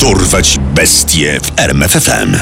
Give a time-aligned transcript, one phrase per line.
[0.00, 2.36] Dorwać bestie w RMFFM.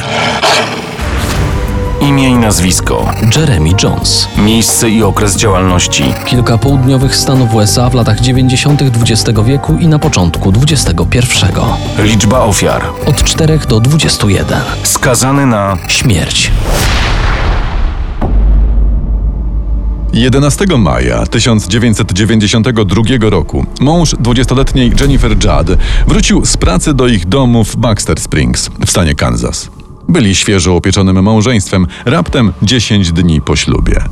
[2.00, 3.12] Imię i nazwisko.
[3.36, 4.28] Jeremy Jones.
[4.38, 6.04] Miejsce i okres działalności.
[6.26, 8.82] Kilka południowych stanów USA w latach 90.
[8.82, 11.26] XX wieku i na początku XXI.
[11.98, 12.84] Liczba ofiar.
[13.06, 14.60] Od 4 do 21.
[14.82, 16.50] Skazany na Śmierć.
[20.16, 27.76] 11 maja 1992 roku mąż 20-letniej Jennifer Judd wrócił z pracy do ich domu w
[27.76, 29.70] Baxter Springs w stanie Kansas.
[30.08, 34.04] Byli świeżo upieczonym małżeństwem, raptem 10 dni po ślubie.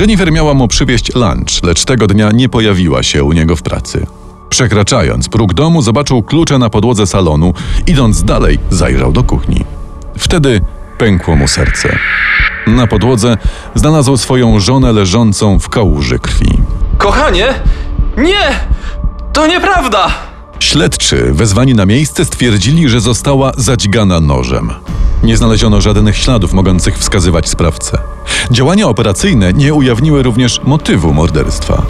[0.00, 4.06] Jennifer miała mu przywieźć lunch, lecz tego dnia nie pojawiła się u niego w pracy.
[4.48, 7.54] Przekraczając próg domu, zobaczył klucze na podłodze salonu.
[7.86, 9.64] Idąc dalej, zajrzał do kuchni.
[10.18, 10.60] Wtedy
[11.02, 11.98] pękło mu serce.
[12.66, 13.36] Na podłodze
[13.74, 16.58] znalazł swoją żonę leżącą w kałuży krwi.
[16.98, 17.54] Kochanie!
[18.16, 18.60] Nie!
[19.32, 20.06] To nieprawda!
[20.58, 24.70] Śledczy wezwani na miejsce stwierdzili, że została zadźgana nożem.
[25.22, 27.98] Nie znaleziono żadnych śladów mogących wskazywać sprawcę.
[28.50, 31.82] Działania operacyjne nie ujawniły również motywu morderstwa.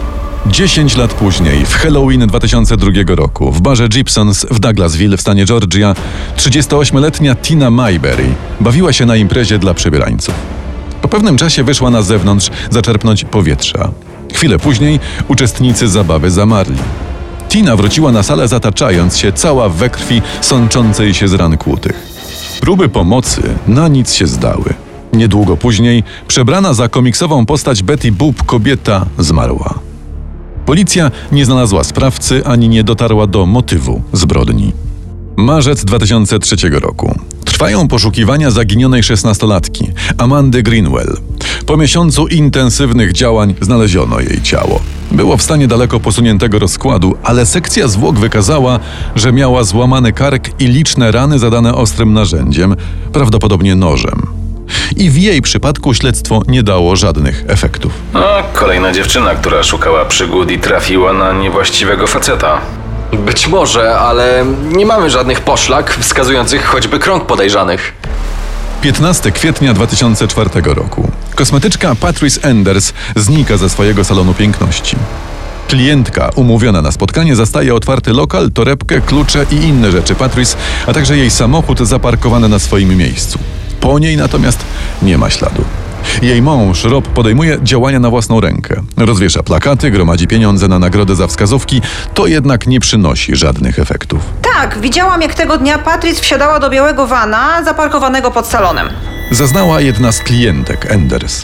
[0.47, 5.95] 10 lat później, w Halloween 2002 roku, w barze Gibsons w Douglasville w stanie Georgia,
[6.37, 8.25] 38-letnia Tina Mayberry
[8.59, 10.35] bawiła się na imprezie dla przebierańców.
[11.01, 13.91] Po pewnym czasie wyszła na zewnątrz zaczerpnąć powietrza.
[14.33, 16.77] Chwilę później uczestnicy zabawy zamarli.
[17.49, 22.07] Tina wróciła na salę zataczając się cała we krwi sączącej się z ran kłutych.
[22.61, 24.73] Próby pomocy na nic się zdały.
[25.13, 29.92] Niedługo później przebrana za komiksową postać Betty Boop kobieta zmarła.
[30.65, 34.71] Policja nie znalazła sprawcy ani nie dotarła do motywu zbrodni.
[35.35, 37.15] Marzec 2003 roku.
[37.45, 41.17] Trwają poszukiwania zaginionej szesnastolatki, Amandy Greenwell.
[41.65, 44.79] Po miesiącu intensywnych działań znaleziono jej ciało.
[45.11, 48.79] Było w stanie daleko posuniętego rozkładu, ale sekcja zwłok wykazała,
[49.15, 52.75] że miała złamany kark i liczne rany zadane ostrym narzędziem,
[53.13, 54.32] prawdopodobnie nożem.
[54.95, 57.91] I w jej przypadku śledztwo nie dało żadnych efektów.
[58.13, 62.61] No, kolejna dziewczyna, która szukała przygód i trafiła na niewłaściwego faceta.
[63.13, 67.93] Być może, ale nie mamy żadnych poszlak wskazujących choćby krąg podejrzanych.
[68.81, 71.11] 15 kwietnia 2004 roku.
[71.35, 74.95] Kosmetyczka Patrice Enders znika ze swojego salonu piękności.
[75.67, 80.57] Klientka umówiona na spotkanie zastaje otwarty lokal, torebkę, klucze i inne rzeczy Patrice,
[80.87, 83.39] a także jej samochód zaparkowany na swoim miejscu.
[83.83, 84.65] Po niej natomiast
[85.01, 85.63] nie ma śladu.
[86.21, 88.81] Jej mąż Rob podejmuje działania na własną rękę.
[88.97, 91.81] Rozwiesza plakaty, gromadzi pieniądze na nagrodę za wskazówki,
[92.13, 94.21] to jednak nie przynosi żadnych efektów.
[94.41, 98.87] Tak, widziałam jak tego dnia Patrice wsiadała do białego vana zaparkowanego pod salonem.
[99.31, 101.43] Zaznała jedna z klientek Enders.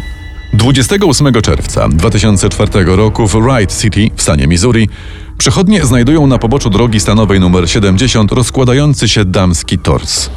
[0.53, 4.89] 28 czerwca 2004 roku w Wright City w stanie Missouri
[5.37, 10.29] przechodnie znajdują na poboczu drogi stanowej nr 70 rozkładający się damski tors.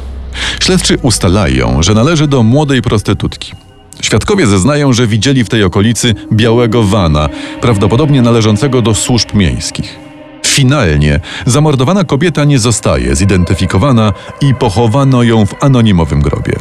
[0.63, 3.53] Śledczy ustalają, że należy do młodej prostytutki.
[4.01, 7.29] Świadkowie zeznają, że widzieli w tej okolicy białego vana,
[7.61, 9.99] prawdopodobnie należącego do służb miejskich.
[10.45, 16.53] Finalnie zamordowana kobieta nie zostaje zidentyfikowana i pochowano ją w anonimowym grobie.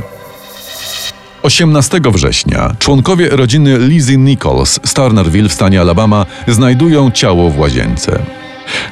[1.42, 8.41] 18 września członkowie rodziny Lizzie Nichols z Turnerville w stanie Alabama znajdują ciało w łazience.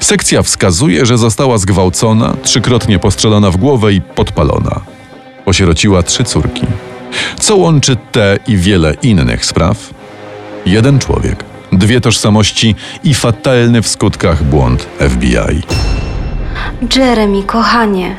[0.00, 4.80] Sekcja wskazuje, że została zgwałcona, trzykrotnie postrzelona w głowę i podpalona.
[5.46, 6.66] Osierociła trzy córki.
[7.40, 9.76] Co łączy te i wiele innych spraw?
[10.66, 12.74] Jeden człowiek, dwie tożsamości
[13.04, 15.62] i fatalny w skutkach błąd FBI.
[16.96, 18.16] Jeremy, kochanie,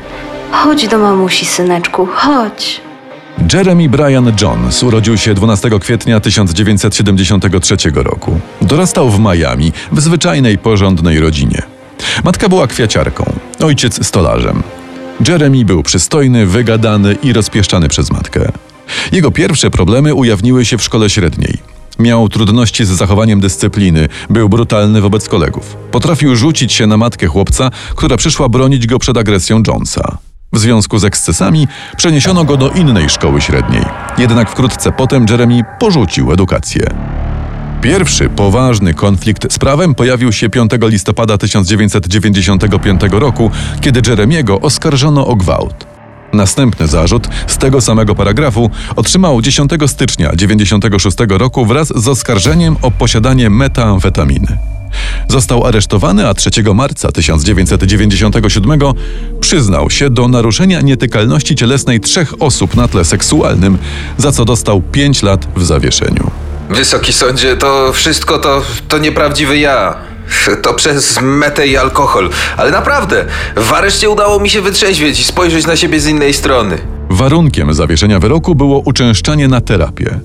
[0.50, 2.80] chodź do mamusi, syneczku, chodź.
[3.52, 8.40] Jeremy Brian Jones urodził się 12 kwietnia 1973 roku.
[8.62, 11.62] Dorastał w Miami w zwyczajnej, porządnej rodzinie.
[12.24, 14.62] Matka była kwiaciarką, ojciec stolarzem.
[15.28, 18.52] Jeremy był przystojny, wygadany i rozpieszczany przez matkę.
[19.12, 21.58] Jego pierwsze problemy ujawniły się w szkole średniej.
[21.98, 25.76] Miał trudności z zachowaniem dyscypliny, był brutalny wobec kolegów.
[25.90, 30.18] Potrafił rzucić się na matkę chłopca, która przyszła bronić go przed agresją Jonesa.
[30.52, 33.84] W związku z ekscesami przeniesiono go do innej szkoły średniej.
[34.18, 36.86] Jednak wkrótce potem Jeremy porzucił edukację.
[37.82, 43.50] Pierwszy poważny konflikt z prawem pojawił się 5 listopada 1995 roku,
[43.80, 45.86] kiedy Jeremiego oskarżono o gwałt.
[46.32, 52.90] Następny zarzut z tego samego paragrafu otrzymał 10 stycznia 1996 roku wraz z oskarżeniem o
[52.90, 54.58] posiadanie metamfetaminy.
[55.28, 58.80] Został aresztowany, a 3 marca 1997
[59.40, 63.78] przyznał się do naruszenia nietykalności cielesnej trzech osób na tle seksualnym,
[64.18, 66.30] za co dostał 5 lat w zawieszeniu.
[66.70, 69.94] Wysoki sądzie, to wszystko to, to nieprawdziwy ja.
[70.62, 72.30] To przez metę i alkohol.
[72.56, 73.24] Ale naprawdę,
[73.56, 76.78] w areszcie udało mi się wytrzeźwieć i spojrzeć na siebie z innej strony.
[77.10, 80.20] Warunkiem zawieszenia wyroku było uczęszczanie na terapię.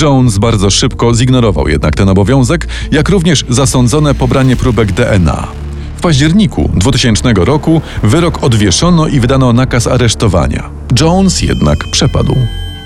[0.00, 5.46] Jones bardzo szybko zignorował jednak ten obowiązek, jak również zasądzone pobranie próbek DNA.
[5.96, 10.70] W październiku 2000 roku wyrok odwieszono i wydano nakaz aresztowania.
[11.00, 12.36] Jones jednak przepadł.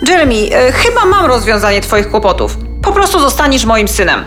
[0.08, 2.58] Jeremy, e, chyba mam rozwiązanie twoich kłopotów.
[2.82, 4.20] Po prostu zostaniesz moim synem.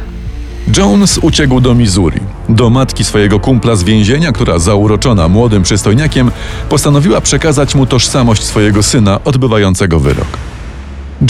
[0.77, 2.19] Jones uciekł do Missouri,
[2.49, 6.31] do matki swojego kumpla z więzienia, która zauroczona młodym przystojniakiem
[6.69, 10.27] postanowiła przekazać mu tożsamość swojego syna odbywającego wyrok.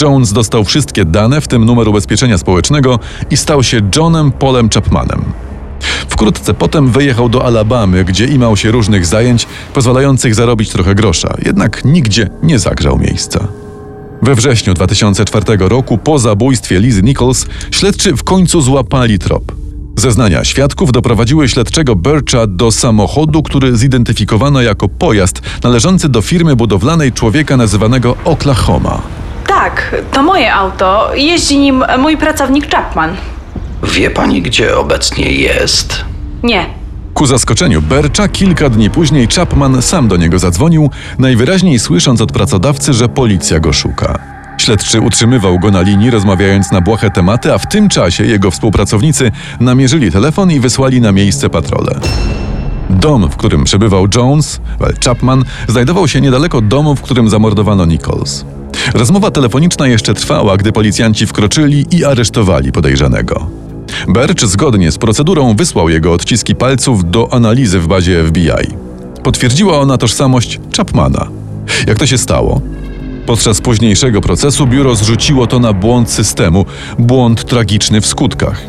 [0.02, 3.00] Jones dostał wszystkie dane, w tym numer ubezpieczenia społecznego
[3.32, 5.24] i stał się Johnem Polem Chapmanem.
[6.08, 11.86] Wkrótce potem wyjechał do Alabamy, gdzie imał się różnych zajęć pozwalających zarobić trochę grosza, jednak
[11.86, 13.48] nigdzie nie zagrzał miejsca.
[14.22, 19.52] We wrześniu 2004 roku, po zabójstwie Lizy Nichols, śledczy w końcu złapali trop.
[19.96, 27.12] Zeznania świadków doprowadziły śledczego Bircha do samochodu, który zidentyfikowano jako pojazd należący do firmy budowlanej
[27.12, 29.21] człowieka nazywanego Oklahoma.
[29.62, 31.16] Tak, to moje auto.
[31.16, 33.16] Jeździ nim mój pracownik Chapman.
[33.84, 36.06] Wie pani, gdzie obecnie jest?
[36.44, 36.66] Nie.
[37.14, 42.94] Ku zaskoczeniu Bercza kilka dni później Chapman sam do niego zadzwonił, najwyraźniej słysząc od pracodawcy,
[42.94, 44.20] że policja go szuka.
[44.58, 49.32] Śledczy utrzymywał go na linii, rozmawiając na błahe tematy, a w tym czasie jego współpracownicy
[49.60, 52.00] namierzyli telefon i wysłali na miejsce patrole.
[52.90, 58.46] Dom, w którym przebywał Jones, well, Chapman, znajdował się niedaleko domu, w którym zamordowano Nichols.
[58.94, 63.50] Rozmowa telefoniczna jeszcze trwała, gdy policjanci wkroczyli i aresztowali podejrzanego.
[64.08, 68.74] Bercz zgodnie z procedurą wysłał jego odciski palców do analizy w bazie FBI.
[69.24, 71.28] Potwierdziła ona tożsamość Chapmana.
[71.88, 72.62] Jak to się stało?
[73.26, 76.66] Podczas późniejszego procesu biuro zrzuciło to na błąd systemu,
[77.00, 78.62] błąd tragiczny w skutkach.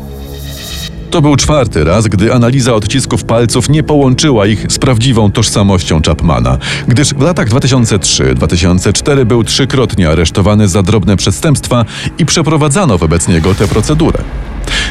[1.13, 6.57] To był czwarty raz, gdy analiza odcisków palców nie połączyła ich z prawdziwą tożsamością Chapmana,
[6.87, 11.85] gdyż w latach 2003-2004 był trzykrotnie aresztowany za drobne przestępstwa
[12.17, 14.19] i przeprowadzano wobec niego tę procedurę.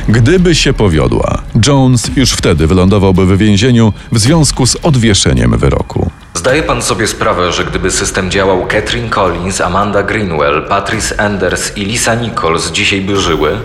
[0.08, 6.10] Gdyby się powiodła, Jones już wtedy wylądowałby w więzieniu w związku z odwieszeniem wyroku.
[6.34, 11.84] Zdaje pan sobie sprawę, że gdyby system działał, Catherine Collins, Amanda Greenwell, Patrice Enders i
[11.84, 13.58] Lisa Nichols dzisiaj by żyły?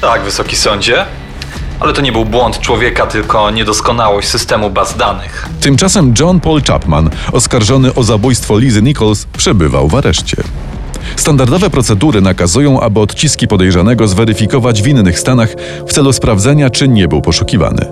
[0.00, 1.04] Tak, wysoki sądzie.
[1.80, 5.48] Ale to nie był błąd człowieka, tylko niedoskonałość systemu baz danych.
[5.60, 10.36] Tymczasem John Paul Chapman, oskarżony o zabójstwo Lizy Nichols, przebywał w areszcie.
[11.16, 15.48] Standardowe procedury nakazują, aby odciski podejrzanego zweryfikować w innych stanach
[15.86, 17.86] w celu sprawdzenia, czy nie był poszukiwany.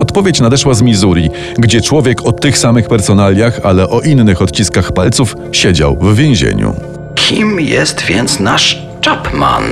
[0.00, 5.36] Odpowiedź nadeszła z Missouri, gdzie człowiek o tych samych personaliach, ale o innych odciskach palców
[5.52, 6.74] siedział w więzieniu.
[7.14, 9.64] Kim jest więc nasz Chapman?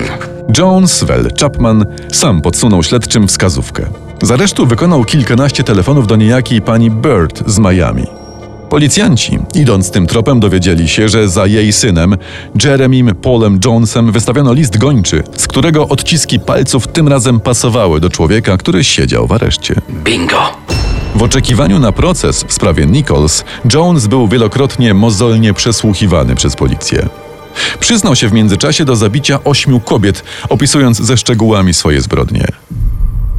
[0.56, 3.87] Jones Well Chapman sam podsunął śledczym wskazówkę.
[4.23, 8.06] Z aresztu wykonał kilkanaście telefonów do niejakiej pani Bird z Miami.
[8.71, 12.17] Policjanci, idąc tym tropem, dowiedzieli się, że za jej synem,
[12.65, 18.56] Jeremym Paulem Jonesem, wystawiono list gończy, z którego odciski palców tym razem pasowały do człowieka,
[18.56, 19.75] który siedział w areszcie.
[20.05, 20.43] Bingo!
[21.15, 23.44] W oczekiwaniu na proces w sprawie Nichols,
[23.75, 27.09] Jones był wielokrotnie mozolnie przesłuchiwany przez policję.
[27.81, 32.46] Przyznał się w międzyczasie do zabicia ośmiu kobiet, opisując ze szczegółami swoje zbrodnie.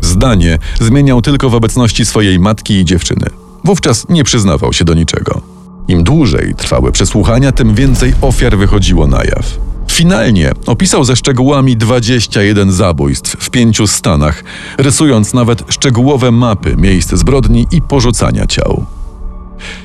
[0.02, 3.26] Zdanie zmieniał tylko w obecności swojej matki i dziewczyny.
[3.64, 5.42] Wówczas nie przyznawał się do niczego.
[5.88, 9.58] Im dłużej trwały przesłuchania, tym więcej ofiar wychodziło na jaw.
[9.92, 14.44] Finalnie opisał ze szczegółami 21 zabójstw w pięciu stanach,
[14.78, 18.86] rysując nawet szczegółowe mapy miejsc zbrodni i porzucania ciał.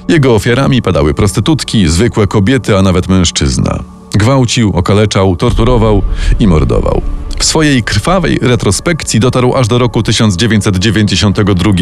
[0.09, 3.83] Jego ofiarami padały prostytutki, zwykłe kobiety, a nawet mężczyzna.
[4.15, 6.03] Gwałcił, okaleczał, torturował
[6.39, 7.03] i mordował.
[7.39, 11.73] W swojej krwawej retrospekcji dotarł aż do roku 1992,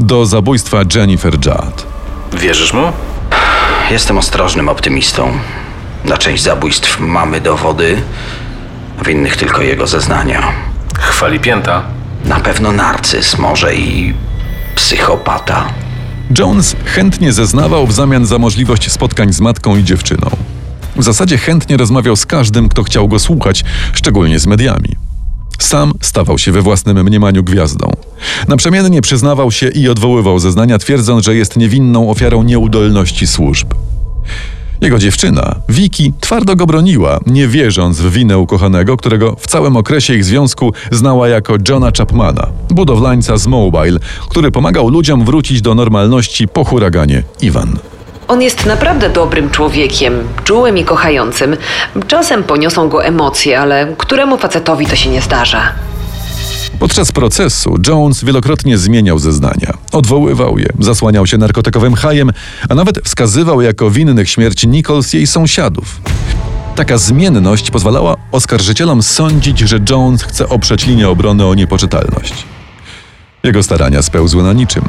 [0.00, 1.86] do zabójstwa Jennifer Judd.
[2.32, 2.92] Wierzysz mu?
[3.90, 5.32] Jestem ostrożnym optymistą.
[6.04, 7.96] Na część zabójstw mamy dowody,
[9.04, 10.52] w innych tylko jego zeznania.
[10.98, 11.82] Chwali pięta.
[12.24, 14.14] Na pewno narcyz, może i
[14.74, 15.68] psychopata.
[16.38, 20.45] Jones chętnie zeznawał w zamian za możliwość spotkań z matką i dziewczyną.
[20.96, 24.88] W zasadzie chętnie rozmawiał z każdym, kto chciał go słuchać, szczególnie z mediami.
[25.58, 27.90] Sam stawał się we własnym mniemaniu gwiazdą.
[28.48, 33.66] Naprzemiennie przyznawał się i odwoływał zeznania, twierdząc, że jest niewinną ofiarą nieudolności służb.
[34.80, 40.14] Jego dziewczyna, Vicky, twardo go broniła, nie wierząc w winę ukochanego, którego w całym okresie
[40.14, 43.98] ich związku znała jako Johna Chapmana, budowlańca z Mobile,
[44.28, 47.78] który pomagał ludziom wrócić do normalności po huraganie Iwan.
[48.28, 51.56] On jest naprawdę dobrym człowiekiem, czułym i kochającym.
[52.06, 55.72] Czasem poniosą go emocje, ale któremu facetowi to się nie zdarza?
[56.78, 59.72] Podczas procesu Jones wielokrotnie zmieniał zeznania.
[59.92, 62.30] Odwoływał je, zasłaniał się narkotykowym hajem,
[62.68, 66.00] a nawet wskazywał jako winnych śmierci Nichols jej sąsiadów.
[66.76, 72.34] Taka zmienność pozwalała oskarżycielom sądzić, że Jones chce oprzeć linię obrony o niepoczytalność.
[73.42, 74.82] Jego starania spełzły na niczym.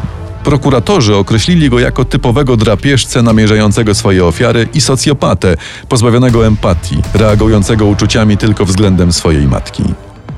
[0.48, 5.58] Prokuratorzy określili go jako typowego drapieżcę namierzającego swoje ofiary i socjopatę,
[5.89, 9.84] pozbawionego empatii, reagującego uczuciami tylko względem swojej matki.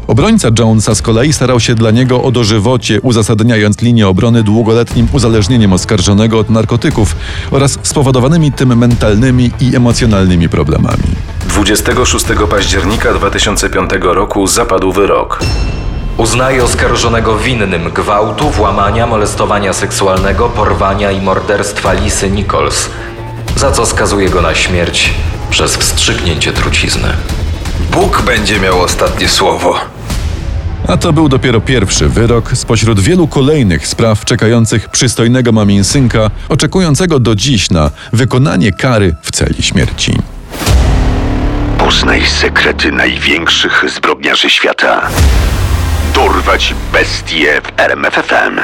[0.08, 5.74] Obrońca Jonesa z kolei starał się dla niego o dożywocie, uzasadniając linię obrony długoletnim uzależnieniem
[5.74, 7.16] oskarżonego od narkotyków
[7.52, 11.04] oraz spowodowanymi tym mentalnymi i emocjonalnymi problemami.
[11.48, 15.40] 26 października 2005 roku zapadł wyrok.
[16.20, 22.90] Uznaje oskarżonego winnym gwałtu, włamania, molestowania seksualnego, porwania i morderstwa Lisy Nichols,
[23.56, 25.14] za co skazuje go na śmierć
[25.50, 27.08] przez wstrzyknięcie trucizny.
[27.92, 29.76] Bóg będzie miał ostatnie słowo.
[30.88, 37.36] A to był dopiero pierwszy wyrok spośród wielu kolejnych spraw czekających przystojnego maminsynka, oczekującego do
[37.36, 40.18] dziś na wykonanie kary w celi śmierci.
[41.78, 45.10] Poznaj sekrety największych zbrodniarzy świata.
[46.26, 48.60] Dorwać bestie w RMFFM.